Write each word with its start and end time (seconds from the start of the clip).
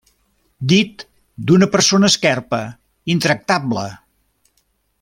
Dit 0.69 1.03
d'una 1.51 1.67
persona 1.75 2.09
esquerpa, 2.13 2.61
intractable. 3.17 3.85